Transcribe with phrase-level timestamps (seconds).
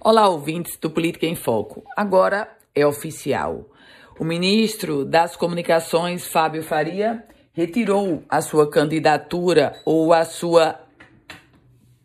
[0.00, 1.82] Olá, ouvintes do Política em Foco.
[1.96, 3.68] Agora é oficial.
[4.16, 10.80] O ministro das Comunicações, Fábio Faria, retirou a sua candidatura ou a sua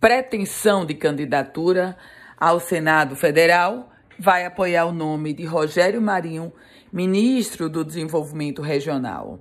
[0.01, 1.95] pretensão de candidatura
[2.35, 3.91] ao Senado Federal.
[4.18, 6.52] Vai apoiar o nome de Rogério Marinho,
[6.91, 9.39] ministro do Desenvolvimento Regional.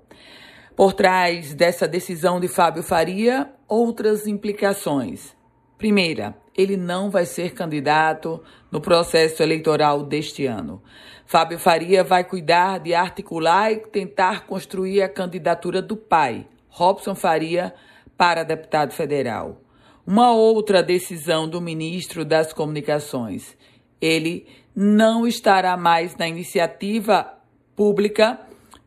[0.77, 5.34] Por trás dessa decisão de Fábio Faria, outras implicações.
[5.82, 8.40] Primeira, ele não vai ser candidato
[8.70, 10.80] no processo eleitoral deste ano.
[11.27, 17.74] Fábio Faria vai cuidar de articular e tentar construir a candidatura do pai, Robson Faria,
[18.16, 19.60] para deputado federal.
[20.06, 23.56] Uma outra decisão do ministro das Comunicações.
[24.01, 27.28] Ele não estará mais na iniciativa
[27.74, 28.38] pública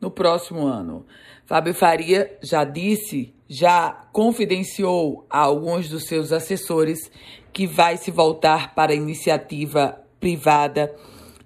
[0.06, 1.04] no próximo ano.
[1.48, 7.12] Fábio Faria já disse já confidenciou a alguns dos seus assessores
[7.52, 10.94] que vai se voltar para a iniciativa privada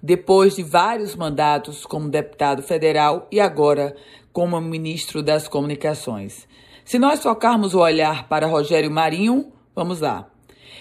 [0.02, 3.94] depois de vários mandatos como deputado federal e agora
[4.32, 6.46] como ministro das Comunicações.
[6.84, 10.30] Se nós focarmos o olhar para Rogério Marinho, vamos lá.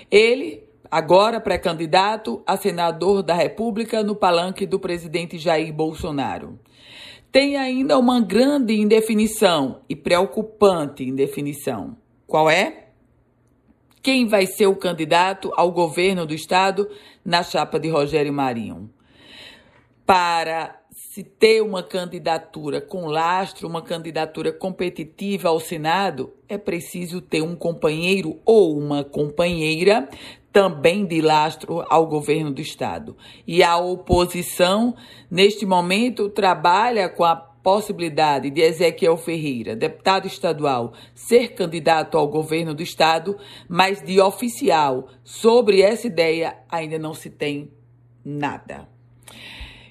[0.09, 6.59] Ele, agora pré-candidato a senador da República no palanque do presidente Jair Bolsonaro.
[7.31, 11.95] Tem ainda uma grande indefinição e preocupante indefinição.
[12.25, 12.87] Qual é?
[14.01, 16.89] Quem vai ser o candidato ao governo do estado
[17.23, 18.89] na chapa de Rogério Marinho?
[20.09, 27.43] Para se ter uma candidatura com lastro, uma candidatura competitiva ao Senado, é preciso ter
[27.43, 30.09] um companheiro ou uma companheira
[30.51, 33.15] também de lastro ao governo do Estado.
[33.45, 34.95] E a oposição,
[35.29, 42.73] neste momento, trabalha com a possibilidade de Ezequiel Ferreira, deputado estadual, ser candidato ao governo
[42.73, 47.71] do Estado, mas de oficial sobre essa ideia ainda não se tem
[48.25, 48.87] nada.